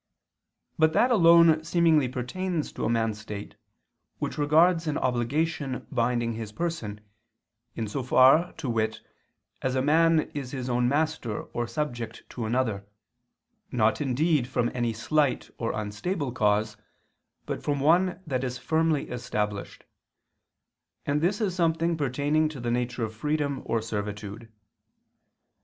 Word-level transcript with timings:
But 0.79 0.93
that 0.93 1.11
alone 1.11 1.63
seemingly 1.63 2.07
pertains 2.09 2.71
to 2.71 2.85
a 2.85 2.89
man's 2.89 3.19
state, 3.19 3.53
which 4.17 4.35
regards 4.39 4.87
an 4.87 4.97
obligation 4.97 5.85
binding 5.91 6.33
his 6.33 6.51
person, 6.51 7.01
in 7.75 7.87
so 7.87 8.01
far, 8.01 8.51
to 8.53 8.67
wit, 8.67 9.01
as 9.61 9.75
a 9.75 9.81
man 9.83 10.21
is 10.33 10.53
his 10.53 10.71
own 10.71 10.89
master 10.89 11.43
or 11.43 11.67
subject 11.67 12.27
to 12.29 12.45
another, 12.47 12.83
not 13.71 14.01
indeed 14.01 14.47
from 14.47 14.71
any 14.73 14.91
slight 14.91 15.51
or 15.59 15.71
unstable 15.71 16.31
cause, 16.31 16.77
but 17.45 17.61
from 17.61 17.79
one 17.79 18.23
that 18.25 18.43
is 18.43 18.57
firmly 18.57 19.07
established; 19.07 19.83
and 21.05 21.21
this 21.21 21.39
is 21.39 21.53
something 21.53 21.95
pertaining 21.95 22.49
to 22.49 22.59
the 22.59 22.71
nature 22.71 23.03
of 23.03 23.13
freedom 23.15 23.61
or 23.65 23.83
servitude. 23.83 24.51